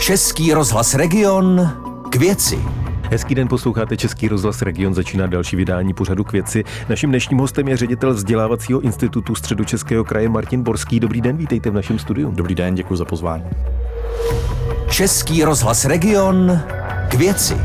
Český 0.00 0.52
rozhlas 0.52 0.94
Region 0.94 1.70
k 2.10 2.16
věci. 2.16 2.58
Hezký 3.10 3.34
den, 3.34 3.48
posloucháte 3.48 3.96
Český 3.96 4.28
rozhlas 4.28 4.62
Region, 4.62 4.94
začíná 4.94 5.26
další 5.26 5.56
vydání 5.56 5.94
pořadu 5.94 6.24
k 6.24 6.32
věci. 6.32 6.64
Naším 6.88 7.10
dnešním 7.10 7.38
hostem 7.38 7.68
je 7.68 7.76
ředitel 7.76 8.14
vzdělávacího 8.14 8.80
institutu 8.80 9.34
Středočeského 9.34 10.04
kraje 10.04 10.28
Martin 10.28 10.62
Borský. 10.62 11.00
Dobrý 11.00 11.20
den, 11.20 11.36
vítejte 11.36 11.70
v 11.70 11.74
našem 11.74 11.98
studiu. 11.98 12.30
Dobrý 12.30 12.54
den, 12.54 12.74
děkuji 12.74 12.96
za 12.96 13.04
pozvání. 13.04 13.44
Český 14.90 15.44
rozhlas 15.44 15.84
Region 15.84 16.60
k 17.08 17.14
věci. 17.14 17.56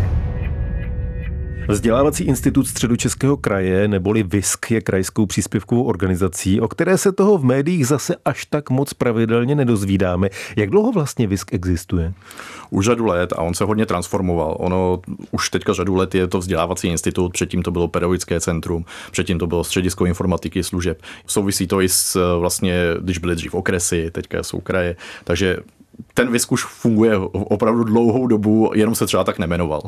Vzdělávací 1.67 2.23
institut 2.23 2.67
Středočeského 2.67 3.37
kraje 3.37 3.87
neboli 3.87 4.23
VISK 4.23 4.71
je 4.71 4.81
krajskou 4.81 5.25
příspěvkovou 5.25 5.83
organizací, 5.83 6.61
o 6.61 6.67
které 6.67 6.97
se 6.97 7.11
toho 7.11 7.37
v 7.37 7.43
médiích 7.43 7.87
zase 7.87 8.15
až 8.25 8.45
tak 8.45 8.69
moc 8.69 8.93
pravidelně 8.93 9.55
nedozvídáme. 9.55 10.29
Jak 10.55 10.69
dlouho 10.69 10.91
vlastně 10.91 11.27
VISK 11.27 11.53
existuje? 11.53 12.13
Už 12.69 12.85
řadu 12.85 13.05
let 13.05 13.33
a 13.33 13.41
on 13.41 13.53
se 13.53 13.63
hodně 13.63 13.85
transformoval. 13.85 14.55
Ono 14.59 15.01
už 15.31 15.49
teďka 15.49 15.73
řadu 15.73 15.95
let 15.95 16.15
je 16.15 16.27
to 16.27 16.39
vzdělávací 16.39 16.87
institut, 16.87 17.33
předtím 17.33 17.63
to 17.63 17.71
bylo 17.71 17.87
pedagogické 17.87 18.39
centrum, 18.39 18.85
předtím 19.11 19.39
to 19.39 19.47
bylo 19.47 19.63
středisko 19.63 20.05
informatiky 20.05 20.63
služeb. 20.63 21.01
Souvisí 21.27 21.67
to 21.67 21.81
i 21.81 21.89
s 21.89 22.37
vlastně, 22.39 22.77
když 23.01 23.17
byly 23.17 23.35
dřív 23.35 23.53
okresy, 23.53 24.11
teďka 24.11 24.43
jsou 24.43 24.59
kraje, 24.59 24.95
takže 25.23 25.57
ten 26.13 26.31
Visk 26.31 26.51
už 26.51 26.63
funguje 26.65 27.17
opravdu 27.31 27.83
dlouhou 27.83 28.27
dobu, 28.27 28.71
jenom 28.73 28.95
se 28.95 29.05
třeba 29.05 29.23
tak 29.23 29.39
nemenoval. 29.39 29.81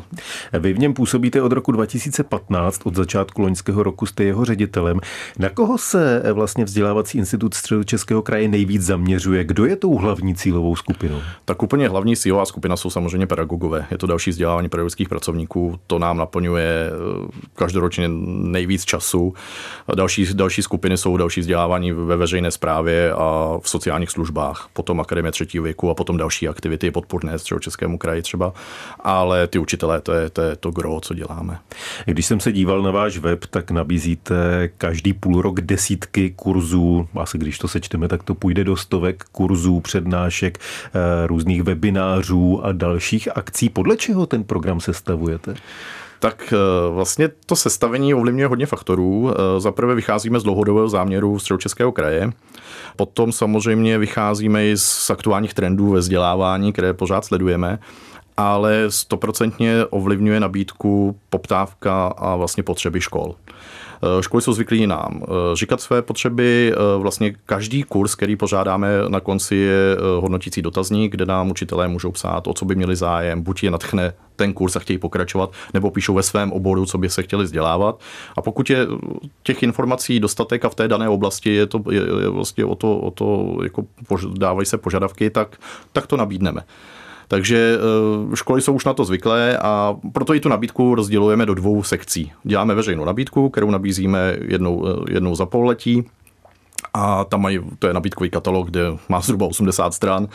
Vy 0.58 0.72
v 0.72 0.78
něm 0.78 0.94
působíte 0.94 1.42
od 1.42 1.52
roku 1.52 1.72
2015, 1.72 2.80
od 2.84 2.94
začátku 2.94 3.42
loňského 3.42 3.82
roku 3.82 4.06
jste 4.06 4.24
jeho 4.24 4.44
ředitelem. 4.44 5.00
Na 5.38 5.48
koho 5.48 5.78
se 5.78 6.22
vlastně 6.32 6.64
vzdělávací 6.64 7.18
institut 7.18 7.54
Středočeského 7.54 8.22
kraje 8.22 8.48
nejvíc 8.48 8.82
zaměřuje? 8.82 9.44
Kdo 9.44 9.64
je 9.64 9.76
tou 9.76 9.94
hlavní 9.96 10.34
cílovou 10.34 10.76
skupinou? 10.76 11.20
Tak 11.44 11.62
úplně 11.62 11.88
hlavní 11.88 12.16
cílová 12.16 12.44
skupina 12.44 12.76
jsou 12.76 12.90
samozřejmě 12.90 13.26
pedagogové. 13.26 13.86
Je 13.90 13.98
to 13.98 14.06
další 14.06 14.30
vzdělávání 14.30 14.68
pedagogických 14.68 15.08
pracovníků. 15.08 15.80
To 15.86 15.98
nám 15.98 16.16
naplňuje 16.16 16.90
eh, 16.90 17.28
každoročně 17.54 18.08
nejvíc 18.08 18.84
času. 18.84 19.34
Další, 19.94 20.26
další 20.34 20.62
skupiny 20.62 20.96
jsou 20.96 21.16
další 21.16 21.40
vzdělávání 21.40 21.92
ve 21.92 22.16
veřejné 22.16 22.50
správě 22.50 23.12
a 23.12 23.58
v 23.62 23.68
sociálních 23.68 24.10
službách, 24.10 24.68
potom 24.72 25.00
akademie 25.00 25.32
třetího 25.32 25.64
věku 25.64 25.90
a 25.90 25.94
potom 25.98 26.16
další 26.16 26.48
aktivity 26.48 26.90
podporné 26.90 27.38
z 27.38 27.44
Českému 27.60 27.98
kraji 27.98 28.22
třeba, 28.22 28.52
ale 29.00 29.46
ty 29.46 29.58
učitelé, 29.58 30.00
to 30.00 30.12
je, 30.12 30.30
to 30.30 30.42
je 30.42 30.56
to 30.56 30.70
gro, 30.70 31.00
co 31.00 31.14
děláme. 31.14 31.58
Když 32.04 32.26
jsem 32.26 32.40
se 32.40 32.52
díval 32.52 32.82
na 32.82 32.90
váš 32.90 33.18
web, 33.18 33.46
tak 33.46 33.70
nabízíte 33.70 34.68
každý 34.78 35.12
půl 35.12 35.42
rok 35.42 35.60
desítky 35.60 36.30
kurzů, 36.30 37.08
asi 37.14 37.38
když 37.38 37.58
to 37.58 37.68
sečteme, 37.68 38.08
tak 38.08 38.22
to 38.22 38.34
půjde 38.34 38.64
do 38.64 38.76
stovek 38.76 39.24
kurzů, 39.32 39.80
přednášek, 39.80 40.58
eh, 40.58 41.26
různých 41.26 41.62
webinářů 41.62 42.64
a 42.64 42.72
dalších 42.72 43.36
akcí. 43.36 43.68
Podle 43.68 43.96
čeho 43.96 44.26
ten 44.26 44.44
program 44.44 44.80
sestavujete? 44.80 45.54
Tak 46.18 46.52
eh, 46.52 46.90
vlastně 46.90 47.28
to 47.46 47.56
sestavení 47.56 48.14
ovlivňuje 48.14 48.46
hodně 48.46 48.66
faktorů. 48.66 49.30
Eh, 49.30 49.60
za 49.60 49.72
prvé 49.72 49.94
vycházíme 49.94 50.40
z 50.40 50.42
dlouhodobého 50.42 50.88
záměru 50.88 51.38
Středočeského 51.38 51.92
kraje. 51.92 52.30
Potom 52.96 53.32
samozřejmě 53.32 53.98
vycházíme 53.98 54.66
i 54.66 54.76
z 54.76 55.10
aktuálních 55.10 55.54
trendů 55.54 55.90
ve 55.90 55.98
vzdělávání, 55.98 56.72
které 56.72 56.92
pořád 56.92 57.24
sledujeme 57.24 57.78
ale 58.38 58.84
stoprocentně 58.88 59.86
ovlivňuje 59.90 60.40
nabídku, 60.40 61.16
poptávka 61.30 62.06
a 62.06 62.36
vlastně 62.36 62.62
potřeby 62.62 63.00
škol. 63.00 63.34
Eh, 64.02 64.22
školy 64.22 64.42
jsou 64.42 64.52
zvyklí 64.52 64.86
nám 64.86 65.22
eh, 65.22 65.26
říkat 65.54 65.80
své 65.80 66.02
potřeby. 66.02 66.72
Eh, 66.72 66.98
vlastně 66.98 67.34
každý 67.46 67.82
kurz, 67.82 68.14
který 68.14 68.36
pořádáme 68.36 68.88
na 69.08 69.20
konci, 69.20 69.56
je 69.56 69.96
hodnotící 70.20 70.62
dotazník, 70.62 71.12
kde 71.12 71.26
nám 71.26 71.50
učitelé 71.50 71.88
můžou 71.88 72.10
psát, 72.10 72.46
o 72.46 72.54
co 72.54 72.64
by 72.64 72.74
měli 72.74 72.96
zájem. 72.96 73.42
Buď 73.42 73.62
je 73.62 73.70
natchne 73.70 74.12
ten 74.36 74.52
kurz 74.52 74.76
a 74.76 74.78
chtějí 74.78 74.98
pokračovat, 74.98 75.52
nebo 75.74 75.90
píšou 75.90 76.14
ve 76.14 76.22
svém 76.22 76.52
oboru, 76.52 76.86
co 76.86 76.98
by 76.98 77.10
se 77.10 77.22
chtěli 77.22 77.44
vzdělávat. 77.44 78.00
A 78.36 78.42
pokud 78.42 78.70
je 78.70 78.86
těch 79.42 79.62
informací 79.62 80.20
dostatek 80.20 80.64
a 80.64 80.68
v 80.68 80.74
té 80.74 80.88
dané 80.88 81.08
oblasti 81.08 81.54
je 81.54 81.66
to 81.66 81.82
je, 81.90 82.00
je 82.00 82.28
vlastně 82.28 82.64
o 82.64 82.74
to, 82.74 82.98
o 82.98 83.10
to 83.10 83.58
jako 83.62 83.84
dávají 84.32 84.66
se 84.66 84.78
požadavky, 84.78 85.30
tak, 85.30 85.56
tak 85.92 86.06
to 86.06 86.16
nabídneme. 86.16 86.60
Takže 87.28 87.78
eh, 88.32 88.36
školy 88.36 88.62
jsou 88.62 88.72
už 88.72 88.84
na 88.84 88.94
to 88.94 89.04
zvyklé 89.04 89.58
a 89.58 89.96
proto 90.12 90.34
i 90.34 90.40
tu 90.40 90.48
nabídku 90.48 90.94
rozdělujeme 90.94 91.46
do 91.46 91.54
dvou 91.54 91.82
sekcí. 91.82 92.32
Děláme 92.44 92.74
veřejnou 92.74 93.04
nabídku, 93.04 93.48
kterou 93.48 93.70
nabízíme 93.70 94.36
jednou, 94.40 94.86
eh, 94.86 95.12
jednou 95.12 95.34
za 95.34 95.46
pololetí 95.46 96.04
a 96.98 97.24
tam 97.24 97.42
mají, 97.42 97.60
to 97.78 97.86
je 97.86 97.94
nabídkový 97.94 98.30
katalog, 98.30 98.70
kde 98.70 98.82
má 99.08 99.20
zhruba 99.20 99.46
80 99.46 99.94
stran 99.94 100.28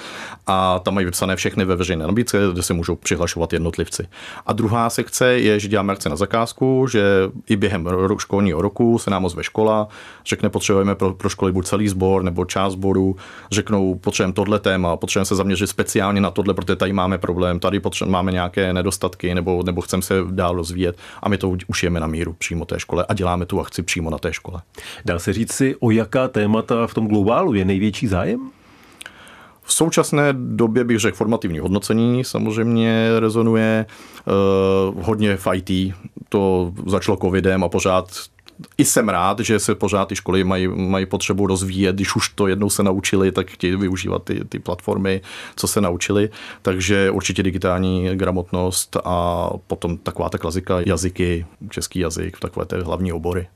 a 0.47 0.79
tam 0.79 0.93
mají 0.93 1.05
vypsané 1.05 1.35
všechny 1.35 1.65
ve 1.65 1.75
veřejné 1.75 2.07
nabídce, 2.07 2.37
kde 2.53 2.63
se 2.63 2.73
můžou 2.73 2.95
přihlašovat 2.95 3.53
jednotlivci. 3.53 4.07
A 4.45 4.53
druhá 4.53 4.89
sekce 4.89 5.39
je, 5.39 5.59
že 5.59 5.67
děláme 5.67 5.93
akce 5.93 6.09
na 6.09 6.15
zakázku, 6.15 6.87
že 6.87 7.03
i 7.49 7.55
během 7.55 7.89
školního 8.17 8.61
roku 8.61 8.99
se 8.99 9.09
nám 9.09 9.25
ozve 9.25 9.43
škola, 9.43 9.87
řekne, 10.25 10.49
potřebujeme 10.49 10.95
pro, 10.95 11.13
pro 11.13 11.29
školy 11.29 11.51
buď 11.51 11.65
celý 11.65 11.87
sbor 11.87 12.23
nebo 12.23 12.45
část 12.45 12.73
sboru, 12.73 13.15
řeknou, 13.51 13.95
potřebujeme 13.95 14.33
tohle 14.33 14.59
téma, 14.59 14.97
potřebujeme 14.97 15.25
se 15.25 15.35
zaměřit 15.35 15.67
speciálně 15.67 16.21
na 16.21 16.31
tohle, 16.31 16.53
protože 16.53 16.75
tady 16.75 16.93
máme 16.93 17.17
problém, 17.17 17.59
tady 17.59 17.81
máme 18.05 18.31
nějaké 18.31 18.73
nedostatky 18.73 19.35
nebo, 19.35 19.63
nebo 19.65 19.81
chceme 19.81 20.03
se 20.03 20.15
dál 20.31 20.55
rozvíjet 20.55 20.97
a 21.21 21.29
my 21.29 21.37
to 21.37 21.57
ušijeme 21.67 21.99
na 21.99 22.07
míru 22.07 22.33
přímo 22.33 22.65
té 22.65 22.79
škole 22.79 23.05
a 23.09 23.13
děláme 23.13 23.45
tu 23.45 23.59
akci 23.59 23.83
přímo 23.83 24.09
na 24.09 24.17
té 24.17 24.33
škole. 24.33 24.61
Dá 25.05 25.19
se 25.19 25.33
říct 25.33 25.53
si, 25.53 25.75
o 25.79 25.91
jaká 25.91 26.27
témata 26.61 26.87
v 26.87 26.93
tom 26.93 27.07
globálu 27.07 27.53
je 27.53 27.65
největší 27.65 28.07
zájem? 28.07 28.49
V 29.61 29.73
současné 29.73 30.33
době 30.33 30.83
bych 30.83 30.99
řekl 30.99 31.17
formativní 31.17 31.59
hodnocení 31.59 32.23
samozřejmě 32.23 33.09
rezonuje. 33.19 33.85
Eh, 33.85 34.31
hodně 35.01 35.37
v 35.37 35.47
IT 35.53 35.93
to 36.29 36.73
začalo 36.87 37.17
covidem 37.17 37.63
a 37.63 37.69
pořád 37.69 38.05
i 38.77 38.85
jsem 38.85 39.09
rád, 39.09 39.39
že 39.39 39.59
se 39.59 39.75
pořád 39.75 40.05
ty 40.05 40.15
školy 40.15 40.43
mají, 40.43 40.67
mají 40.67 41.05
potřebu 41.05 41.47
rozvíjet, 41.47 41.95
když 41.95 42.15
už 42.15 42.29
to 42.29 42.47
jednou 42.47 42.69
se 42.69 42.83
naučili, 42.83 43.31
tak 43.31 43.51
chtějí 43.51 43.75
využívat 43.75 44.23
ty, 44.23 44.45
ty 44.49 44.59
platformy, 44.59 45.21
co 45.55 45.67
se 45.67 45.81
naučili. 45.81 46.29
Takže 46.61 47.11
určitě 47.11 47.43
digitální 47.43 48.15
gramotnost 48.15 48.97
a 49.05 49.49
potom 49.67 49.97
taková 49.97 50.29
ta 50.29 50.37
klasika 50.37 50.75
jazyky, 50.85 51.45
český 51.69 51.99
jazyk, 51.99 52.39
takové 52.39 52.65
ty 52.65 52.75
hlavní 52.75 53.13
obory. 53.13 53.47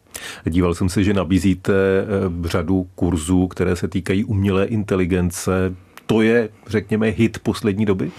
Díval 0.46 0.74
jsem 0.74 0.90
se, 0.90 1.04
že 1.04 1.14
nabízíte 1.14 1.74
eh, 1.74 2.48
řadu 2.48 2.88
kurzů, 2.96 3.48
které 3.48 3.76
se 3.76 3.88
týkají 3.88 4.24
umělé 4.24 4.66
inteligence. 4.66 5.76
To 6.06 6.22
je, 6.22 6.50
řekněme, 6.68 7.08
hit 7.08 7.40
poslední 7.40 7.86
doby? 7.86 8.12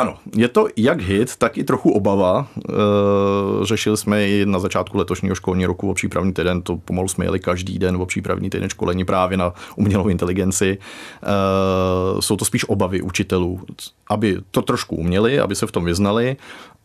Ano, 0.00 0.16
je 0.36 0.48
to 0.48 0.66
jak 0.76 1.00
hit, 1.00 1.36
tak 1.36 1.58
i 1.58 1.64
trochu 1.64 1.90
obava. 1.90 2.46
E, 2.58 2.72
řešili 3.66 3.96
jsme 3.96 4.28
i 4.28 4.46
na 4.46 4.58
začátku 4.58 4.98
letošního 4.98 5.34
školního 5.34 5.68
roku 5.68 5.90
o 5.90 5.94
přípravný 5.94 6.32
týden, 6.32 6.62
to 6.62 6.76
pomalu 6.76 7.08
jsme 7.08 7.24
jeli 7.24 7.40
každý 7.40 7.78
den 7.78 7.96
o 7.96 8.06
přípravný 8.06 8.50
týden 8.50 8.68
školení 8.68 9.04
právě 9.04 9.36
na 9.36 9.52
umělou 9.76 10.08
inteligenci. 10.08 10.78
E, 10.78 12.22
jsou 12.22 12.36
to 12.36 12.44
spíš 12.44 12.68
obavy 12.68 13.02
učitelů, 13.02 13.60
aby 14.10 14.38
to 14.50 14.62
trošku 14.62 14.96
uměli, 14.96 15.40
aby 15.40 15.54
se 15.54 15.66
v 15.66 15.72
tom 15.72 15.84
vyznali 15.84 16.36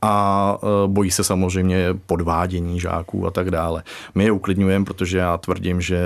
a 0.01 0.57
e, 0.63 0.87
bojí 0.87 1.11
se 1.11 1.23
samozřejmě 1.23 1.87
podvádění 2.05 2.79
žáků 2.79 3.27
a 3.27 3.31
tak 3.31 3.51
dále. 3.51 3.83
My 4.15 4.23
je 4.23 4.31
uklidňujeme, 4.31 4.85
protože 4.85 5.17
já 5.17 5.37
tvrdím, 5.37 5.81
že 5.81 5.99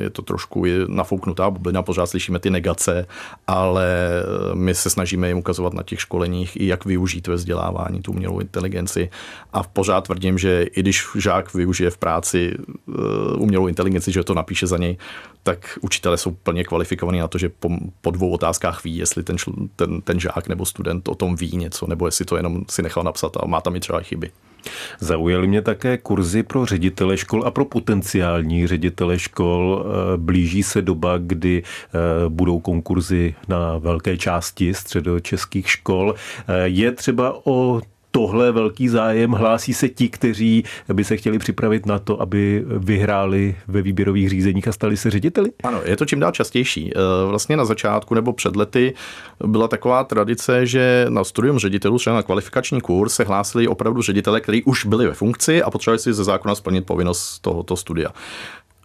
je 0.00 0.10
to 0.10 0.22
trošku 0.22 0.64
nafouknutá 0.86 1.50
bublina, 1.50 1.82
pořád 1.82 2.06
slyšíme 2.06 2.38
ty 2.38 2.50
negace, 2.50 3.06
ale 3.46 3.86
e, 3.86 4.54
my 4.54 4.74
se 4.74 4.90
snažíme 4.90 5.28
jim 5.28 5.38
ukazovat 5.38 5.74
na 5.74 5.82
těch 5.82 6.00
školeních 6.00 6.60
i 6.60 6.66
jak 6.66 6.84
využít 6.84 7.26
ve 7.26 7.34
vzdělávání 7.34 8.02
tu 8.02 8.12
umělou 8.12 8.40
inteligenci 8.40 9.10
a 9.52 9.62
pořád 9.62 10.00
tvrdím, 10.04 10.38
že 10.38 10.62
i 10.62 10.80
když 10.80 11.06
žák 11.14 11.54
využije 11.54 11.90
v 11.90 11.98
práci 11.98 12.54
e, 12.54 12.92
umělou 13.36 13.66
inteligenci, 13.66 14.12
že 14.12 14.24
to 14.24 14.34
napíše 14.34 14.66
za 14.66 14.76
něj, 14.76 14.96
tak 15.42 15.78
učitelé 15.80 16.16
jsou 16.16 16.30
plně 16.30 16.64
kvalifikovaní 16.64 17.18
na 17.18 17.28
to, 17.28 17.38
že 17.38 17.48
po, 17.48 17.68
po 18.00 18.10
dvou 18.10 18.30
otázkách 18.30 18.84
ví, 18.84 18.96
jestli 18.96 19.22
ten, 19.22 19.36
ten, 19.76 20.00
ten 20.00 20.20
žák 20.20 20.37
nebo 20.46 20.64
student 20.64 21.08
o 21.08 21.14
tom 21.14 21.36
ví 21.36 21.56
něco, 21.56 21.86
nebo 21.86 22.06
jestli 22.06 22.24
to 22.24 22.36
jenom 22.36 22.64
si 22.70 22.82
nechal 22.82 23.02
napsat 23.02 23.36
a 23.40 23.46
má 23.46 23.60
tam 23.60 23.76
i 23.76 23.80
třeba 23.80 24.00
chyby. 24.00 24.30
Zaujaly 25.00 25.46
mě 25.46 25.62
také 25.62 25.98
kurzy 25.98 26.42
pro 26.42 26.66
ředitele 26.66 27.16
škol 27.16 27.42
a 27.46 27.50
pro 27.50 27.64
potenciální 27.64 28.66
ředitele 28.66 29.18
škol. 29.18 29.86
Eh, 29.86 30.16
blíží 30.16 30.62
se 30.62 30.82
doba, 30.82 31.18
kdy 31.18 31.62
eh, 31.62 31.98
budou 32.28 32.60
konkurzy 32.60 33.34
na 33.48 33.78
velké 33.78 34.16
části 34.16 34.74
středočeských 34.74 35.70
škol. 35.70 36.14
Eh, 36.48 36.68
je 36.68 36.92
třeba 36.92 37.40
o 37.46 37.80
tohle 38.10 38.52
velký 38.52 38.88
zájem? 38.88 39.30
Hlásí 39.30 39.74
se 39.74 39.88
ti, 39.88 40.08
kteří 40.08 40.64
by 40.92 41.04
se 41.04 41.16
chtěli 41.16 41.38
připravit 41.38 41.86
na 41.86 41.98
to, 41.98 42.22
aby 42.22 42.64
vyhráli 42.66 43.56
ve 43.68 43.82
výběrových 43.82 44.28
řízeních 44.28 44.68
a 44.68 44.72
stali 44.72 44.96
se 44.96 45.10
řediteli? 45.10 45.50
Ano, 45.62 45.80
je 45.84 45.96
to 45.96 46.04
čím 46.04 46.20
dál 46.20 46.32
častější. 46.32 46.92
E, 46.92 47.26
vlastně 47.26 47.56
na 47.56 47.64
začátku 47.64 48.14
nebo 48.14 48.32
před 48.32 48.56
lety 48.56 48.94
byla 49.46 49.68
taková 49.68 50.04
tradice, 50.04 50.66
že 50.66 51.06
na 51.08 51.24
studium 51.24 51.58
ředitelů, 51.58 51.98
třeba 51.98 52.16
na 52.16 52.22
kvalifikační 52.22 52.80
kurz, 52.80 53.14
se 53.14 53.24
hlásili 53.24 53.68
opravdu 53.68 54.02
ředitele, 54.02 54.40
kteří 54.40 54.62
už 54.62 54.86
byli 54.86 55.06
ve 55.06 55.14
funkci 55.14 55.62
a 55.62 55.70
potřebovali 55.70 55.98
si 55.98 56.12
ze 56.12 56.24
zákona 56.24 56.54
splnit 56.54 56.86
povinnost 56.86 57.38
tohoto 57.38 57.76
studia. 57.76 58.10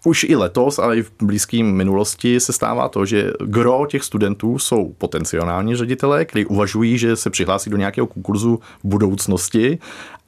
Už 0.05 0.23
i 0.23 0.35
letos, 0.35 0.79
ale 0.79 0.97
i 0.97 1.01
v 1.03 1.11
blízkém 1.21 1.71
minulosti 1.71 2.39
se 2.39 2.53
stává 2.53 2.89
to, 2.89 3.05
že 3.05 3.31
gro 3.45 3.85
těch 3.89 4.03
studentů 4.03 4.59
jsou 4.59 4.93
potenciální 4.97 5.75
ředitelé, 5.75 6.25
kteří 6.25 6.45
uvažují, 6.45 6.97
že 6.97 7.15
se 7.15 7.29
přihlásí 7.29 7.69
do 7.69 7.77
nějakého 7.77 8.07
konkurzu 8.07 8.59
v 8.83 8.87
budoucnosti 8.87 9.79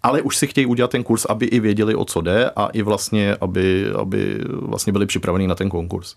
ale 0.05 0.21
už 0.21 0.37
si 0.37 0.47
chtějí 0.47 0.65
udělat 0.65 0.91
ten 0.91 1.03
kurz, 1.03 1.25
aby 1.25 1.45
i 1.45 1.59
věděli, 1.59 1.95
o 1.95 2.05
co 2.05 2.21
jde 2.21 2.49
a 2.55 2.65
i 2.67 2.81
vlastně, 2.81 3.35
aby, 3.41 3.85
aby 3.99 4.39
vlastně 4.49 4.93
byli 4.93 5.05
připraveni 5.05 5.47
na 5.47 5.55
ten 5.55 5.69
konkurs. 5.69 6.15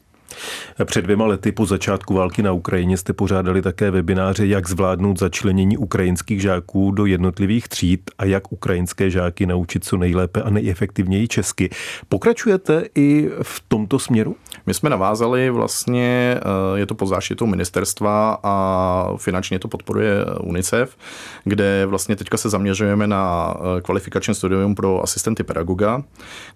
Před 0.85 1.03
dvěma 1.03 1.27
lety 1.27 1.53
po 1.53 1.67
začátku 1.67 2.15
války 2.15 2.43
na 2.43 2.53
Ukrajině 2.53 2.97
jste 2.97 3.13
pořádali 3.13 3.63
také 3.63 3.91
webináře, 3.91 4.47
jak 4.47 4.69
zvládnout 4.69 5.19
začlenění 5.19 5.77
ukrajinských 5.77 6.41
žáků 6.41 6.91
do 6.91 7.07
jednotlivých 7.07 7.69
tříd 7.69 8.11
a 8.19 8.25
jak 8.25 8.53
ukrajinské 8.53 9.11
žáky 9.11 9.47
naučit 9.47 9.85
co 9.85 9.97
nejlépe 9.97 10.43
a 10.43 10.51
nejefektivněji 10.51 11.29
česky. 11.29 11.71
Pokračujete 12.09 12.85
i 12.95 13.31
v 13.43 13.63
tomto 13.69 13.99
směru? 13.99 14.37
My 14.69 14.75
jsme 14.75 14.91
navázali 14.91 15.51
vlastně, 15.51 16.41
eh, 16.41 16.79
je 16.79 16.87
to 16.87 16.95
pod 16.95 17.07
záštitou 17.07 17.47
ministerstva 17.47 18.39
a 18.43 19.09
finančně 19.17 19.59
to 19.59 19.69
podporuje 19.69 20.25
UNICEF, 20.41 20.97
kde 21.45 21.87
vlastně 21.87 22.17
teďka 22.17 22.37
se 22.37 22.49
zaměřujeme 22.49 23.07
na 23.07 23.55
eh, 23.57 23.81
kvalifikační 23.81 24.35
studium 24.35 24.75
pro 24.75 25.03
asistenty 25.03 25.43
pedagoga. 25.43 26.03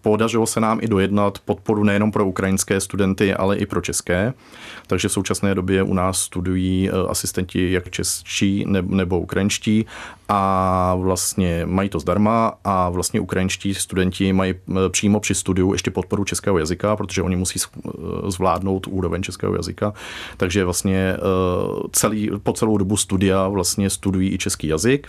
Podařilo 0.03 0.47
se 0.47 0.61
nám 0.61 0.79
i 0.83 0.89
dojednat 0.89 1.39
podporu 1.39 1.85
nejenom 1.85 2.13
pro 2.13 2.27
ukrajinské 2.27 2.81
studenty, 2.81 3.35
ale 3.35 3.57
i 3.57 3.67
pro 3.67 3.81
české. 3.81 4.35
Takže 4.87 5.09
v 5.09 5.13
současné 5.13 5.55
době 5.55 5.83
u 5.83 5.95
nás 5.95 6.19
studují 6.19 6.91
eh, 6.91 6.93
asistenti 7.09 7.73
jak 7.73 7.91
čeští 7.91 8.65
nebo 8.69 9.21
ukrajinští 9.21 9.87
a 10.35 10.95
vlastně 10.95 11.63
mají 11.67 11.89
to 11.89 12.01
zdarma 12.01 12.53
a 12.65 12.91
vlastně 12.91 13.21
ukrajinští 13.21 13.75
studenti 13.75 14.33
mají 14.33 14.55
přímo 14.89 15.21
při 15.21 15.35
studiu 15.35 15.73
ještě 15.73 15.91
podporu 15.91 16.25
českého 16.25 16.59
jazyka, 16.59 16.97
protože 16.97 17.23
oni 17.23 17.37
musí 17.37 17.59
zvládnout 18.27 18.87
úroveň 18.87 19.23
českého 19.23 19.55
jazyka. 19.55 19.93
Takže 20.37 20.65
vlastně 20.65 21.17
eh, 21.17 21.19
celý, 21.93 22.31
po 22.43 22.53
celou 22.53 22.77
dobu 22.77 22.97
studia 22.97 23.49
vlastně 23.49 23.91
studují 23.91 24.35
i 24.35 24.39
český 24.39 24.67
jazyk. 24.67 25.09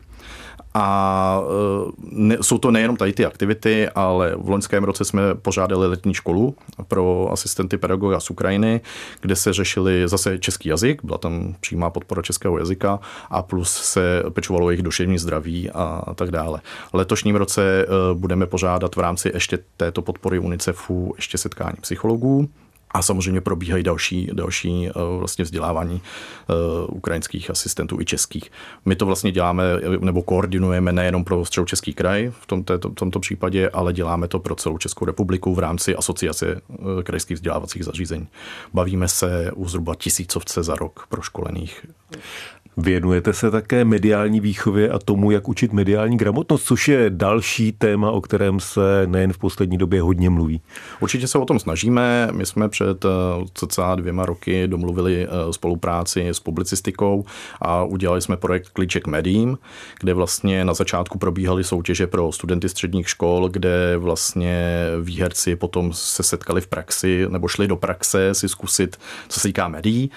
A 0.73 1.39
eh, 1.43 1.91
ne, 2.11 2.37
jsou 2.41 2.57
to 2.57 2.71
nejenom 2.71 2.97
tady 2.97 3.13
ty 3.13 3.25
aktivity, 3.25 3.89
ale 3.89 4.35
v 4.35 4.49
loňském 4.49 4.83
roce 4.83 5.05
jsme 5.05 5.35
pořádali 5.35 5.87
letní 5.87 6.13
školu 6.13 6.55
pro 6.87 7.31
asistenty 7.31 7.77
pedagoga 7.77 8.19
z 8.19 8.29
Ukrajiny, 8.29 8.81
kde 9.21 9.35
se 9.35 9.53
řešili 9.53 10.07
zase 10.07 10.39
český 10.39 10.69
jazyk, 10.69 11.03
byla 11.03 11.17
tam 11.17 11.55
přímá 11.59 11.89
podpora 11.89 12.21
českého 12.21 12.57
jazyka 12.57 12.99
a 13.29 13.41
plus 13.41 13.71
se 13.71 14.23
pečovalo 14.29 14.69
jejich 14.69 14.83
duševní 14.83 15.17
zdraví 15.17 15.71
a 15.71 16.13
tak 16.15 16.31
dále. 16.31 16.61
Letošním 16.93 17.35
roce 17.35 17.85
eh, 17.85 17.87
budeme 18.13 18.45
pořádat 18.45 18.95
v 18.95 18.99
rámci 18.99 19.31
ještě 19.33 19.59
této 19.77 20.01
podpory 20.01 20.39
UNICEFu 20.39 21.13
ještě 21.17 21.37
setkání 21.37 21.77
psychologů 21.81 22.49
a 22.93 23.01
samozřejmě 23.01 23.41
probíhají 23.41 23.83
další, 23.83 24.29
další 24.33 24.87
eh, 24.87 24.91
vlastně 25.19 25.43
vzdělávání 25.43 26.01
eh, 26.01 26.53
ukrajinských 26.87 27.49
asistentů 27.49 28.01
i 28.01 28.05
českých. 28.05 28.51
My 28.85 28.95
to 28.95 29.05
vlastně 29.05 29.31
děláme 29.31 29.63
nebo 29.99 30.21
koordinujeme 30.21 30.91
nejenom 30.91 31.23
pro 31.23 31.45
středočeský 31.45 31.93
kraj 31.93 32.31
v 32.39 32.45
tomto, 32.45 32.79
tomto 32.79 33.19
případě, 33.19 33.69
ale 33.69 33.93
děláme 33.93 34.27
to 34.27 34.39
pro 34.39 34.55
celou 34.55 34.77
Českou 34.77 35.05
republiku 35.05 35.55
v 35.55 35.59
rámci 35.59 35.95
asociace 35.95 36.61
eh, 36.71 37.03
krajských 37.03 37.35
vzdělávacích 37.35 37.85
zařízení. 37.85 38.27
Bavíme 38.73 39.07
se 39.07 39.51
u 39.55 39.67
zhruba 39.67 39.95
tisícovce 39.95 40.63
za 40.63 40.75
rok 40.75 41.05
proškolených. 41.09 41.85
Věnujete 42.77 43.33
se 43.33 43.51
také 43.51 43.85
mediální 43.85 44.39
výchově 44.39 44.89
a 44.89 44.99
tomu, 44.99 45.31
jak 45.31 45.49
učit 45.49 45.73
mediální 45.73 46.17
gramotnost, 46.17 46.63
což 46.63 46.87
je 46.87 47.09
další 47.09 47.71
téma, 47.71 48.11
o 48.11 48.21
kterém 48.21 48.59
se 48.59 49.03
nejen 49.05 49.33
v 49.33 49.37
poslední 49.37 49.77
době 49.77 50.01
hodně 50.01 50.29
mluví. 50.29 50.61
Určitě 50.99 51.27
se 51.27 51.37
o 51.37 51.45
tom 51.45 51.59
snažíme. 51.59 52.27
My 52.31 52.45
jsme 52.45 52.69
před 52.69 53.05
eh, 53.05 53.09
cca 53.53 53.95
dvěma 53.95 54.25
roky 54.25 54.67
domluvili 54.67 55.27
eh, 55.27 55.53
spolupráci 55.53 56.27
s 56.27 56.39
publicistikou 56.39 57.25
a 57.61 57.83
udělali 57.83 58.21
jsme 58.21 58.37
projekt 58.37 58.69
Klíček 58.69 59.07
médiím, 59.07 59.57
kde 59.99 60.13
vlastně 60.13 60.65
na 60.65 60.73
začátku 60.73 61.17
probíhaly 61.17 61.63
soutěže 61.63 62.07
pro 62.07 62.31
studenty 62.31 62.69
středních 62.69 63.09
škol, 63.09 63.49
kde 63.49 63.97
vlastně 63.97 64.85
výherci 65.01 65.55
potom 65.55 65.93
se 65.93 66.23
setkali 66.23 66.61
v 66.61 66.67
praxi 66.67 67.25
nebo 67.29 67.47
šli 67.47 67.67
do 67.67 67.75
praxe 67.75 68.33
si 68.33 68.49
zkusit, 68.49 68.97
co 69.29 69.39
se 69.39 69.47
týká 69.47 69.67
médií 69.67 70.11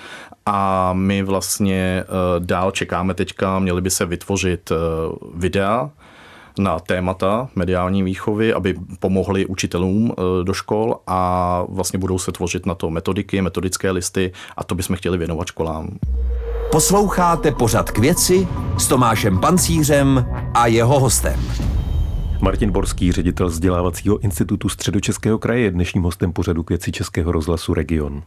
a 0.47 0.93
my 0.93 1.23
vlastně 1.23 2.05
eh, 2.05 2.07
dál 2.39 2.71
čekáme 2.71 3.15
teďka, 3.15 3.59
měli 3.59 3.81
by 3.81 3.91
se 3.91 4.07
vytvořit 4.07 4.71
eh, 4.71 4.75
videa, 5.35 5.91
na 6.59 6.79
témata 6.79 7.49
mediální 7.57 8.03
výchovy, 8.03 8.55
aby 8.55 8.75
pomohli 9.01 9.47
učitelům 9.47 10.13
eh, 10.13 10.45
do 10.45 10.53
škol 10.53 10.97
a 11.07 11.63
vlastně 11.69 11.99
budou 11.99 12.19
se 12.19 12.33
tvořit 12.33 12.67
na 12.67 12.75
to 12.75 12.91
metodiky, 12.91 13.43
metodické 13.43 13.91
listy 13.91 14.33
a 14.57 14.65
to 14.65 14.75
bychom 14.75 14.97
chtěli 14.97 15.19
věnovat 15.19 15.49
školám. 15.49 15.99
Posloucháte 16.71 17.53
pořad 17.53 17.91
k 17.91 17.99
věci 17.99 18.49
s 18.79 18.87
Tomášem 18.87 19.39
Pancířem 19.39 20.27
a 20.55 20.67
jeho 20.67 21.01
hostem. 21.01 21.41
Martin 22.41 22.71
Borský, 22.71 23.13
ředitel 23.13 23.47
vzdělávacího 23.47 24.19
institutu 24.19 24.69
Středočeského 24.69 25.39
kraje, 25.39 25.61
je 25.61 25.71
dnešním 25.71 26.03
hostem 26.03 26.33
pořadu 26.33 26.63
k 26.63 26.69
věci 26.71 26.93
Českého 26.93 27.33
rozhlasu 27.33 27.75
Region. 27.75 28.23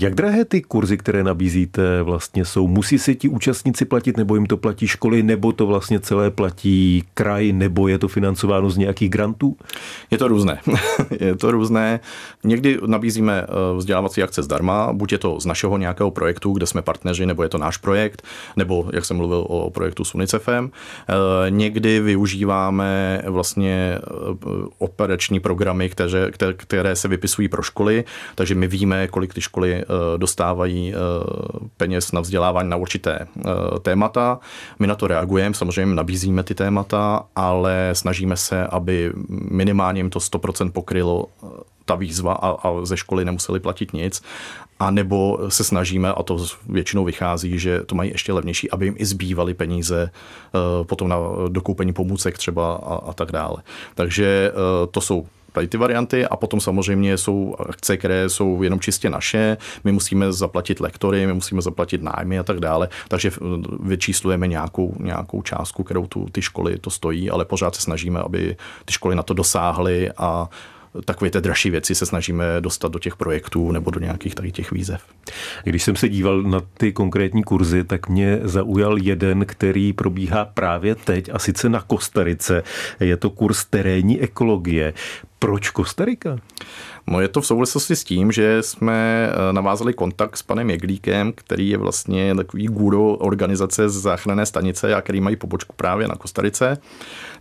Jak 0.00 0.14
drahé 0.14 0.44
ty 0.44 0.62
kurzy, 0.62 0.96
které 0.96 1.24
nabízíte, 1.24 2.02
vlastně 2.02 2.44
jsou? 2.44 2.68
Musí 2.68 2.98
si 2.98 3.14
ti 3.14 3.28
účastníci 3.28 3.84
platit, 3.84 4.16
nebo 4.16 4.34
jim 4.34 4.46
to 4.46 4.56
platí 4.56 4.86
školy, 4.86 5.22
nebo 5.22 5.52
to 5.52 5.66
vlastně 5.66 6.00
celé 6.00 6.30
platí 6.30 7.04
kraj, 7.14 7.52
nebo 7.52 7.88
je 7.88 7.98
to 7.98 8.08
financováno 8.08 8.70
z 8.70 8.76
nějakých 8.76 9.10
grantů? 9.10 9.56
Je 10.10 10.18
to 10.18 10.28
různé. 10.28 10.60
je 11.20 11.36
to 11.36 11.50
různé. 11.50 12.00
Někdy 12.44 12.78
nabízíme 12.86 13.42
eh, 13.42 13.76
vzdělávací 13.76 14.22
akce 14.22 14.42
zdarma, 14.42 14.92
buď 14.92 15.12
je 15.12 15.18
to 15.18 15.40
z 15.40 15.46
našeho 15.46 15.78
nějakého 15.78 16.10
projektu, 16.10 16.52
kde 16.52 16.66
jsme 16.66 16.82
partneři, 16.82 17.26
nebo 17.26 17.42
je 17.42 17.48
to 17.48 17.58
náš 17.58 17.76
projekt, 17.76 18.22
nebo 18.56 18.90
jak 18.92 19.04
jsem 19.04 19.16
mluvil 19.16 19.44
o 19.48 19.70
projektu 19.70 20.04
s 20.04 20.14
UNICEFem. 20.14 20.70
Eh, 21.08 21.14
někdy 21.50 22.00
využíváme 22.00 23.22
vlastně 23.26 23.98
eh, 23.98 24.06
operační 24.78 25.40
programy, 25.40 25.88
které, 25.88 26.30
které 26.56 26.96
se 26.96 27.08
vypisují 27.08 27.48
pro 27.48 27.62
školy, 27.62 28.04
takže 28.34 28.54
my 28.54 28.66
víme, 28.66 29.08
kolik 29.08 29.34
ty 29.34 29.40
školy 29.40 29.84
dostávají 30.16 30.94
eh, 30.94 30.96
peněz 31.76 32.12
na 32.12 32.20
vzdělávání 32.20 32.70
na 32.70 32.76
určité 32.76 33.18
eh, 33.20 33.50
témata. 33.82 34.38
My 34.78 34.86
na 34.86 34.94
to 34.94 35.06
reagujeme, 35.06 35.54
samozřejmě 35.54 35.94
nabízíme 35.94 36.42
ty 36.42 36.54
témata, 36.54 37.24
ale 37.36 37.90
snažíme 37.92 38.36
se, 38.36 38.66
aby 38.66 39.12
minimálně 39.50 39.98
jim 39.98 40.10
to 40.10 40.18
100% 40.18 40.70
pokrylo 40.70 41.26
ta 41.84 41.94
výzva 41.94 42.32
a, 42.32 42.48
a 42.48 42.84
ze 42.84 42.96
školy 42.96 43.24
nemuseli 43.24 43.60
platit 43.60 43.92
nic. 43.92 44.22
A 44.80 44.90
nebo 44.90 45.38
se 45.48 45.64
snažíme, 45.64 46.12
a 46.12 46.22
to 46.22 46.46
většinou 46.68 47.04
vychází, 47.04 47.58
že 47.58 47.80
to 47.80 47.94
mají 47.94 48.10
ještě 48.10 48.32
levnější, 48.32 48.70
aby 48.70 48.84
jim 48.84 48.94
i 48.98 49.06
zbývaly 49.06 49.54
peníze 49.54 50.10
potom 50.82 51.08
na 51.08 51.16
dokoupení 51.48 51.92
pomůcek 51.92 52.38
třeba 52.38 52.74
a, 52.74 52.94
a 52.94 53.12
tak 53.12 53.32
dále. 53.32 53.56
Takže 53.94 54.52
to 54.90 55.00
jsou 55.00 55.26
tady 55.52 55.68
ty 55.68 55.76
varianty 55.76 56.26
a 56.26 56.36
potom 56.36 56.60
samozřejmě 56.60 57.18
jsou 57.18 57.54
akce, 57.68 57.96
které 57.96 58.28
jsou 58.28 58.62
jenom 58.62 58.80
čistě 58.80 59.10
naše, 59.10 59.56
my 59.84 59.92
musíme 59.92 60.32
zaplatit 60.32 60.80
lektory, 60.80 61.26
my 61.26 61.34
musíme 61.34 61.62
zaplatit 61.62 62.02
nájmy 62.02 62.38
a 62.38 62.42
tak 62.42 62.60
dále, 62.60 62.88
takže 63.08 63.30
vyčíslujeme 63.82 64.46
nějakou, 64.46 64.96
nějakou 64.98 65.42
částku, 65.42 65.82
kterou 65.82 66.06
tu, 66.06 66.26
ty 66.32 66.42
školy 66.42 66.78
to 66.78 66.90
stojí, 66.90 67.30
ale 67.30 67.44
pořád 67.44 67.74
se 67.74 67.82
snažíme, 67.82 68.20
aby 68.20 68.56
ty 68.84 68.92
školy 68.92 69.14
na 69.14 69.22
to 69.22 69.34
dosáhly 69.34 70.10
a 70.16 70.48
takové 71.04 71.30
ty 71.30 71.40
dražší 71.40 71.70
věci 71.70 71.94
se 71.94 72.06
snažíme 72.06 72.44
dostat 72.60 72.92
do 72.92 72.98
těch 72.98 73.16
projektů 73.16 73.72
nebo 73.72 73.90
do 73.90 74.00
nějakých 74.00 74.34
tady 74.34 74.52
těch 74.52 74.72
výzev. 74.72 75.02
Když 75.64 75.82
jsem 75.82 75.96
se 75.96 76.08
díval 76.08 76.42
na 76.42 76.60
ty 76.74 76.92
konkrétní 76.92 77.44
kurzy, 77.44 77.84
tak 77.84 78.08
mě 78.08 78.38
zaujal 78.42 78.98
jeden, 78.98 79.46
který 79.46 79.92
probíhá 79.92 80.44
právě 80.44 80.94
teď 80.94 81.30
a 81.32 81.38
sice 81.38 81.68
na 81.68 81.80
Kostarice. 81.80 82.62
Je 83.00 83.16
to 83.16 83.30
kurz 83.30 83.64
terénní 83.64 84.20
ekologie. 84.20 84.94
Proč 85.42 85.70
Kostarika? 85.70 86.38
No 87.06 87.20
je 87.20 87.28
to 87.28 87.40
v 87.40 87.46
souvislosti 87.46 87.96
s 87.96 88.04
tím, 88.04 88.32
že 88.32 88.62
jsme 88.62 89.28
eh, 89.32 89.52
navázali 89.52 89.92
kontakt 89.92 90.36
s 90.36 90.42
panem 90.42 90.70
Jeglíkem, 90.70 91.32
který 91.32 91.68
je 91.68 91.78
vlastně 91.78 92.34
takový 92.34 92.66
guru 92.66 93.14
organizace 93.14 93.88
z 93.88 93.92
záchranné 93.92 94.46
stanice 94.46 94.94
a 94.94 95.00
který 95.00 95.20
mají 95.20 95.36
pobočku 95.36 95.74
právě 95.76 96.08
na 96.08 96.14
Kostarice. 96.14 96.78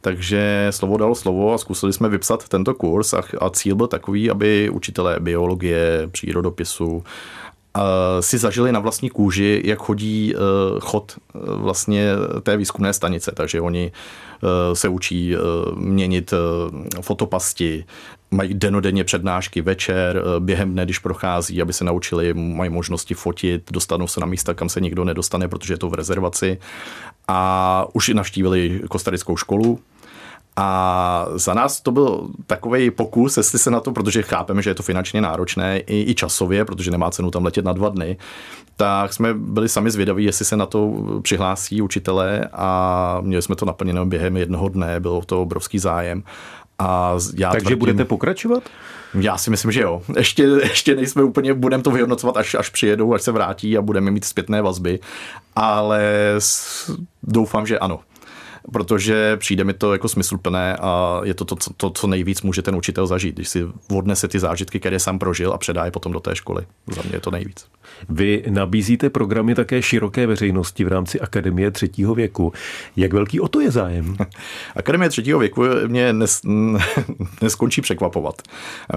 Takže 0.02 0.68
slovo 0.70 0.98
dalo 0.98 1.16
slovo 1.16 1.54
a 1.54 1.58
zkusili 1.58 1.94
jsme 1.94 2.10
vypsat 2.10 2.48
tento 2.48 2.74
kurz 2.74 3.14
a, 3.14 3.24
a 3.42 3.50
cíl 3.50 3.76
byl 3.76 3.88
takový, 3.88 4.30
aby 4.30 4.70
učitelé 4.70 5.20
biologie, 5.20 6.08
přírodopisu, 6.12 7.04
si 8.20 8.38
zažili 8.38 8.72
na 8.72 8.80
vlastní 8.80 9.10
kůži, 9.10 9.62
jak 9.66 9.80
chodí 9.80 10.34
eh, 10.36 10.40
chod 10.80 11.16
eh, 11.18 11.40
vlastně 11.46 12.12
té 12.44 12.58
výzkumné 12.58 12.94
stanice. 12.94 13.32
Takže 13.32 13.62
oni 13.62 13.92
eh, 13.92 14.76
se 14.76 14.88
učí 14.90 15.36
měnit 15.76 16.34
fotopasti, 17.02 17.86
mají 18.32 18.54
denodenně 18.54 19.04
přednášky 19.04 19.62
večer, 19.62 20.24
během 20.40 20.74
dne, 20.74 20.86
když 20.86 21.00
prochází, 21.00 21.62
aby 21.62 21.74
se 21.74 21.84
naučili, 21.84 22.34
mají 22.34 22.70
možnosti 22.70 23.14
fotit, 23.14 23.72
dostanou 23.72 24.08
se 24.08 24.20
na 24.20 24.26
místa, 24.26 24.54
kam 24.54 24.70
se 24.70 24.82
nikdo 24.82 25.04
nedostane, 25.04 25.48
protože 25.48 25.74
je 25.74 25.78
to 25.78 25.90
v 25.90 25.94
rezervaci. 25.94 26.58
A 27.28 27.88
už 27.94 28.10
navštívili 28.10 28.82
kostarickou 28.90 29.38
školu, 29.38 29.80
A 30.62 31.26
za 31.36 31.54
nás 31.54 31.82
to 31.82 31.92
byl 31.92 32.28
takový 32.48 32.92
pokus, 32.92 33.38
jestli 33.38 33.60
se 33.60 33.72
na 33.72 33.80
to, 33.80 33.92
protože 33.92 34.22
chápeme, 34.22 34.62
že 34.62 34.70
je 34.70 34.76
to 34.76 34.84
finančně 34.84 35.22
náročné 35.22 35.80
i, 35.80 36.12
i 36.12 36.16
časově, 36.16 36.66
protože 36.66 36.92
nemá 36.92 37.12
cenu 37.12 37.32
tam 37.32 37.46
letět 37.46 37.66
na 37.66 37.74
dva 37.74 37.90
dny, 37.90 38.18
tak 38.76 39.14
jsme 39.14 39.34
byli 39.34 39.70
sami 39.70 39.92
zvědaví, 39.92 40.24
jestli 40.24 40.46
se 40.46 40.58
na 40.58 40.66
to 40.66 40.94
přihlásí 41.22 41.82
učitelé 41.82 42.50
a 42.54 43.18
měli 43.22 43.42
jsme 43.42 43.56
to 43.56 43.66
naplněno 43.66 44.06
během 44.06 44.38
jednoho 44.38 44.70
dne, 44.70 45.00
bylo 45.00 45.22
to 45.22 45.42
obrovský 45.42 45.80
zájem. 45.80 46.24
A 46.80 47.14
já 47.38 47.52
Takže 47.52 47.64
tvrdím, 47.64 47.80
budete 47.80 48.06
pokračovat? 48.06 48.64
Já 49.20 49.38
si 49.38 49.50
myslím, 49.50 49.72
že 49.72 49.82
jo. 49.82 50.02
Ještě, 50.18 50.44
ještě 50.44 50.96
nejsme 50.96 51.24
úplně, 51.24 51.54
budeme 51.54 51.84
to 51.84 51.92
vyhodnocovat, 51.92 52.38
až, 52.38 52.56
až 52.56 52.70
přijedou, 52.70 53.14
až 53.14 53.22
se 53.22 53.32
vrátí 53.32 53.78
a 53.78 53.82
budeme 53.82 54.12
mít 54.12 54.26
zpětné 54.26 54.62
vazby, 54.62 55.00
ale 55.56 56.04
doufám, 57.24 57.68
že 57.68 57.80
ano 57.80 58.00
protože 58.74 59.38
přijde 59.38 59.64
mi 59.64 59.74
to 59.74 59.94
jako 59.94 60.10
smysluplné 60.10 60.78
a 60.82 61.22
je 61.24 61.34
to 61.34 61.46
to, 61.46 61.56
to, 61.78 61.90
co 61.90 62.08
nejvíc 62.08 62.42
může 62.42 62.62
ten 62.62 62.76
učitel 62.76 63.08
zažít, 63.08 63.36
když 63.36 63.50
si 63.50 63.68
odnese 63.92 64.28
ty 64.28 64.40
zážitky, 64.40 64.80
které 64.80 65.00
sám 65.00 65.20
prožil 65.20 65.54
a 65.54 65.58
předá 65.58 65.86
je 65.86 65.92
potom 65.92 66.12
do 66.12 66.20
té 66.20 66.36
školy. 66.36 66.66
Za 66.88 67.02
mě 67.02 67.16
je 67.16 67.20
to 67.20 67.32
nejvíc. 67.32 67.66
Vy 68.10 68.44
nabízíte 68.50 69.10
programy 69.10 69.56
také 69.56 69.82
široké 69.82 70.28
veřejnosti 70.28 70.84
v 70.84 70.88
rámci 70.88 71.20
Akademie 71.20 71.72
třetího 71.72 72.16
věku. 72.16 72.54
Jak 72.96 73.14
velký 73.14 73.40
o 73.40 73.48
to 73.48 73.60
je 73.62 73.72
zájem? 73.72 74.18
Akademie 74.76 75.10
třetího 75.10 75.40
věku 75.40 75.64
mě 75.88 76.14
nes, 76.14 76.42
neskončí 77.42 77.82
překvapovat. 77.82 78.42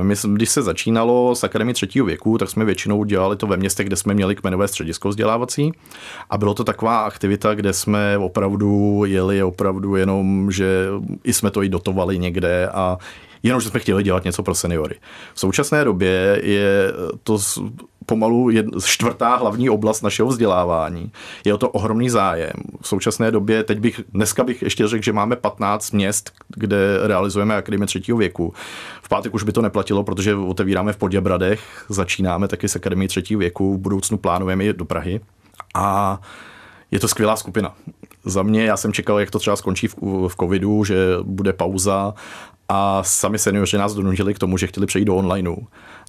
My, 0.02 0.14
když 0.26 0.50
se 0.50 0.62
začínalo 0.62 1.34
s 1.34 1.44
Akademie 1.44 1.74
třetího 1.74 2.06
věku, 2.06 2.38
tak 2.38 2.50
jsme 2.50 2.64
většinou 2.64 3.04
dělali 3.04 3.36
to 3.36 3.46
ve 3.46 3.56
městech, 3.56 3.86
kde 3.86 3.96
jsme 3.96 4.14
měli 4.14 4.34
kmenové 4.34 4.68
středisko 4.68 5.08
vzdělávací 5.08 5.72
a 6.30 6.38
bylo 6.38 6.54
to 6.54 6.64
taková 6.64 7.00
aktivita, 7.00 7.54
kde 7.54 7.72
jsme 7.72 8.18
opravdu 8.18 9.02
jeli 9.06 9.42
opravdu 9.42 9.61
jenom, 9.96 10.50
že 10.50 10.88
jsme 11.24 11.50
to 11.50 11.62
i 11.62 11.68
dotovali 11.68 12.18
někde 12.18 12.68
a 12.68 12.98
jenom, 13.42 13.60
že 13.60 13.68
jsme 13.68 13.80
chtěli 13.80 14.02
dělat 14.02 14.24
něco 14.24 14.42
pro 14.42 14.54
seniory. 14.54 14.94
V 15.34 15.40
současné 15.40 15.84
době 15.84 16.40
je 16.42 16.92
to 17.22 17.38
pomalu 18.06 18.50
čtvrtá 18.84 19.36
hlavní 19.36 19.70
oblast 19.70 20.02
našeho 20.02 20.28
vzdělávání. 20.28 21.12
Je 21.44 21.54
o 21.54 21.58
to 21.58 21.68
ohromný 21.68 22.10
zájem. 22.10 22.52
V 22.80 22.88
současné 22.88 23.30
době, 23.30 23.62
teď 23.62 23.80
bych, 23.80 24.00
dneska 24.12 24.44
bych 24.44 24.62
ještě 24.62 24.88
řekl, 24.88 25.04
že 25.04 25.12
máme 25.12 25.36
15 25.36 25.90
měst, 25.90 26.32
kde 26.48 26.98
realizujeme 27.02 27.56
akademie 27.56 27.86
třetího 27.86 28.18
věku. 28.18 28.54
V 29.02 29.08
pátek 29.08 29.34
už 29.34 29.42
by 29.42 29.52
to 29.52 29.62
neplatilo, 29.62 30.04
protože 30.04 30.34
otevíráme 30.34 30.92
v 30.92 30.96
Poděbradech, 30.96 31.84
začínáme 31.88 32.48
taky 32.48 32.68
s 32.68 32.76
akademií 32.76 33.08
třetího 33.08 33.38
věku, 33.38 33.74
v 33.74 33.78
budoucnu 33.78 34.18
plánujeme 34.18 34.64
i 34.64 34.72
do 34.72 34.84
Prahy. 34.84 35.20
A 35.74 36.20
je 36.90 37.00
to 37.00 37.08
skvělá 37.08 37.36
skupina. 37.36 37.74
Za 38.24 38.42
mě, 38.42 38.64
já 38.64 38.76
jsem 38.76 38.92
čekal, 38.92 39.20
jak 39.20 39.30
to 39.30 39.38
třeba 39.38 39.56
skončí 39.56 39.88
v, 39.88 39.96
v 40.28 40.36
covidu, 40.40 40.84
že 40.84 40.96
bude 41.22 41.52
pauza 41.52 42.14
a 42.68 43.02
sami 43.02 43.38
seniori 43.38 43.78
nás 43.78 43.94
donutili 43.94 44.34
k 44.34 44.38
tomu, 44.38 44.56
že 44.56 44.66
chtěli 44.66 44.86
přejít 44.86 45.04
do 45.04 45.16
onlineu. 45.16 45.56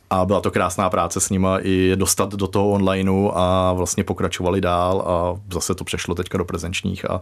A 0.09 0.25
byla 0.25 0.41
to 0.41 0.51
krásná 0.51 0.89
práce 0.89 1.19
s 1.19 1.29
nima 1.29 1.59
i 1.61 1.91
dostat 1.95 2.33
do 2.33 2.47
toho 2.47 2.69
onlineu 2.69 3.29
a 3.33 3.73
vlastně 3.73 4.03
pokračovali 4.03 4.61
dál 4.61 5.03
a 5.07 5.41
zase 5.53 5.75
to 5.75 5.83
přešlo 5.83 6.15
teďka 6.15 6.37
do 6.37 6.45
prezenčních 6.45 7.09
a 7.09 7.21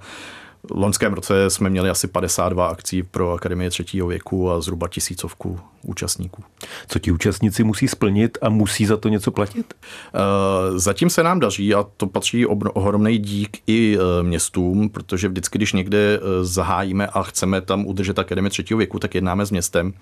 loňském 0.69 1.13
roce 1.13 1.49
jsme 1.49 1.69
měli 1.69 1.89
asi 1.89 2.07
52 2.07 2.67
akcí 2.67 3.03
pro 3.03 3.31
Akademie 3.31 3.69
třetího 3.69 4.07
věku 4.07 4.51
a 4.51 4.61
zhruba 4.61 4.87
tisícovku 4.87 5.59
účastníků. 5.83 6.43
Co 6.87 6.99
ti 6.99 7.11
účastníci 7.11 7.63
musí 7.63 7.87
splnit 7.87 8.37
a 8.41 8.49
musí 8.49 8.85
za 8.85 8.97
to 8.97 9.09
něco 9.09 9.31
platit? 9.31 9.73
Uh, 9.73 10.77
zatím 10.77 11.09
se 11.09 11.23
nám 11.23 11.39
daří 11.39 11.73
a 11.73 11.85
to 11.97 12.07
patří 12.07 12.45
ohromný 12.45 13.17
dík 13.17 13.57
i 13.67 13.97
uh, 13.97 14.03
městům, 14.27 14.89
protože 14.89 15.27
vždycky, 15.27 15.57
když 15.57 15.73
někde 15.73 16.19
uh, 16.19 16.25
zahájíme 16.41 17.07
a 17.07 17.23
chceme 17.23 17.61
tam 17.61 17.85
udržet 17.85 18.19
Akademie 18.19 18.49
třetího 18.49 18.77
věku, 18.77 18.99
tak 18.99 19.15
jednáme 19.15 19.45
s 19.45 19.51
městem. 19.51 19.93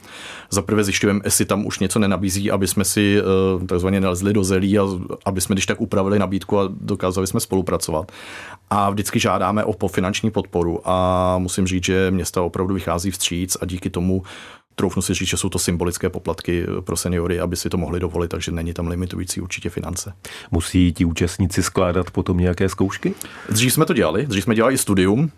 Za 0.49 0.61
prvé 0.61 0.83
zjišťujeme, 0.83 1.19
jestli 1.23 1.45
tam 1.45 1.65
už 1.65 1.79
něco 1.79 1.99
nenabízí, 1.99 2.51
aby 2.51 2.67
jsme 2.67 2.85
si 2.85 3.21
takzvaně 3.67 4.01
nalezli 4.01 4.33
do 4.33 4.43
zelí 4.43 4.79
a 4.79 4.83
aby 5.25 5.41
jsme 5.41 5.55
když 5.55 5.65
tak 5.65 5.81
upravili 5.81 6.19
nabídku 6.19 6.59
a 6.59 6.69
dokázali 6.71 7.27
jsme 7.27 7.39
spolupracovat. 7.39 8.11
A 8.69 8.89
vždycky 8.89 9.19
žádáme 9.19 9.63
o 9.63 9.73
pofinanční 9.73 10.31
podporu 10.31 10.48
a 10.85 11.37
musím 11.37 11.67
říct, 11.67 11.85
že 11.85 12.11
města 12.11 12.41
opravdu 12.41 12.73
vychází 12.73 13.11
vstříc 13.11 13.57
a 13.61 13.65
díky 13.65 13.89
tomu 13.89 14.23
troufnu 14.75 15.01
si 15.01 15.13
říct, 15.13 15.27
že 15.27 15.37
jsou 15.37 15.49
to 15.49 15.59
symbolické 15.59 16.09
poplatky 16.09 16.65
pro 16.81 16.97
seniory, 16.97 17.39
aby 17.39 17.55
si 17.55 17.69
to 17.69 17.77
mohli 17.77 17.99
dovolit, 17.99 18.27
takže 18.27 18.51
není 18.51 18.73
tam 18.73 18.87
limitující 18.87 19.41
určitě 19.41 19.69
finance. 19.69 20.13
Musí 20.51 20.93
ti 20.93 21.05
účastníci 21.05 21.63
skládat 21.63 22.11
potom 22.11 22.37
nějaké 22.37 22.69
zkoušky? 22.69 23.13
Dřív 23.49 23.73
jsme 23.73 23.85
to 23.85 23.93
dělali, 23.93 24.25
dřív 24.25 24.43
jsme 24.43 24.55
dělali 24.55 24.73
i 24.73 24.77
studium, 24.77 25.31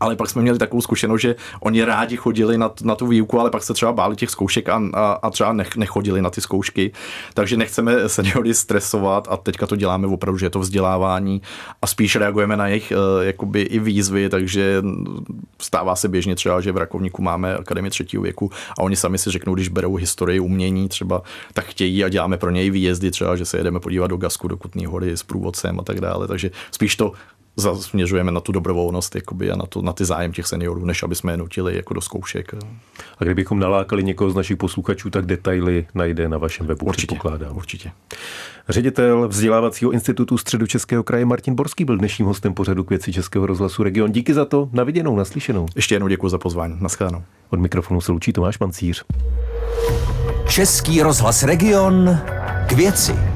ale 0.00 0.16
pak 0.16 0.30
jsme 0.30 0.42
měli 0.42 0.58
takovou 0.58 0.80
zkušenost, 0.80 1.20
že 1.20 1.36
oni 1.60 1.84
rádi 1.84 2.16
chodili 2.16 2.58
na, 2.58 2.70
na 2.82 2.94
tu 2.94 3.06
výuku, 3.06 3.40
ale 3.40 3.50
pak 3.50 3.62
se 3.62 3.74
třeba 3.74 3.92
báli 3.92 4.16
těch 4.16 4.30
zkoušek 4.30 4.68
a, 4.68 4.82
a, 4.94 5.12
a 5.12 5.30
třeba 5.30 5.52
nech, 5.52 5.76
nechodili 5.76 6.22
na 6.22 6.30
ty 6.30 6.40
zkoušky. 6.40 6.92
Takže 7.34 7.56
nechceme 7.56 8.08
seniory 8.08 8.54
stresovat 8.54 9.28
a 9.30 9.36
teďka 9.36 9.66
to 9.66 9.76
děláme 9.76 10.06
opravdu, 10.06 10.38
že 10.38 10.46
je 10.46 10.50
to 10.50 10.58
vzdělávání 10.58 11.42
a 11.82 11.86
spíš 11.86 12.16
reagujeme 12.16 12.56
na 12.56 12.66
jejich 12.66 12.92
uh, 12.92 13.24
jakoby 13.24 13.62
i 13.62 13.78
výzvy, 13.78 14.28
takže 14.28 14.82
stává 15.62 15.96
se 15.96 16.08
běžně 16.08 16.34
třeba, 16.34 16.60
že 16.60 16.72
v 16.72 16.76
Rakovníku 16.76 17.22
máme 17.22 17.56
Akademii 17.56 17.90
třetího 17.90 18.22
věku 18.22 18.50
a 18.78 18.82
oni 18.82 18.96
sami 18.96 19.18
si 19.18 19.30
řeknou, 19.30 19.54
když 19.54 19.68
berou 19.68 19.94
historii 19.94 20.40
umění 20.40 20.88
třeba, 20.88 21.22
tak 21.52 21.64
chtějí 21.64 22.04
a 22.04 22.08
děláme 22.08 22.36
pro 22.38 22.50
něj 22.50 22.70
výjezdy 22.70 23.10
třeba, 23.10 23.36
že 23.36 23.44
se 23.44 23.56
jedeme 23.56 23.80
podívat 23.80 24.06
do 24.06 24.16
Gasku, 24.16 24.48
do 24.48 24.56
Kutní 24.56 24.86
hory 24.86 25.16
s 25.16 25.22
průvodcem 25.22 25.80
a 25.80 25.82
tak 25.82 26.00
dále. 26.00 26.28
Takže 26.28 26.50
spíš 26.70 26.96
to 26.96 27.12
zasměřujeme 27.56 28.32
na 28.32 28.40
tu 28.40 28.52
dobrovolnost 28.52 29.14
jakoby, 29.14 29.50
a 29.50 29.56
na, 29.56 29.66
to, 29.66 29.82
na 29.82 29.92
ty 29.92 30.04
zájem 30.04 30.32
těch 30.32 30.46
seniorů, 30.46 30.84
než 30.84 31.02
aby 31.02 31.14
jsme 31.14 31.32
je 31.32 31.36
nutili 31.36 31.76
jako 31.76 31.94
do 31.94 32.00
zkoušek. 32.00 32.54
A 33.18 33.24
kdybychom 33.24 33.58
nalákali 33.58 34.04
někoho 34.04 34.30
z 34.30 34.34
našich 34.34 34.56
posluchačů, 34.56 35.10
tak 35.10 35.26
detaily 35.26 35.86
najde 35.94 36.28
na 36.28 36.38
vašem 36.38 36.66
webu, 36.66 36.86
určitě, 36.86 37.06
předpokládám. 37.06 37.56
Určitě. 37.56 37.90
Ředitel 38.68 39.28
vzdělávacího 39.28 39.90
institutu 39.90 40.38
středu 40.38 40.66
Českého 40.66 41.02
kraje 41.02 41.24
Martin 41.24 41.54
Borský 41.54 41.84
byl 41.84 41.96
dnešním 41.98 42.26
hostem 42.26 42.54
pořadu 42.54 42.84
k 42.84 42.90
věci 42.90 43.12
Českého 43.12 43.46
rozhlasu 43.46 43.82
Region. 43.82 44.12
Díky 44.12 44.34
za 44.34 44.44
to, 44.44 44.68
na 44.72 44.84
viděnou, 44.84 45.16
naslyšenou. 45.16 45.66
Ještě 45.76 45.94
jednou 45.94 46.08
děkuji 46.08 46.28
za 46.28 46.38
pozvání. 46.38 46.76
Naschledanou. 46.80 47.22
Od 47.50 47.60
mikrofonu 47.60 48.00
se 48.00 48.12
loučí 48.12 48.32
Tomáš 48.32 48.56
Pancíř. 48.56 49.04
Český 50.48 51.02
rozhlas 51.02 51.42
Region 51.42 52.18
k 52.66 52.72
věci. 52.72 53.35